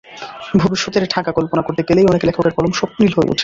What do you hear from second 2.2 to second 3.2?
লেখকের কলম স্বপ্নিল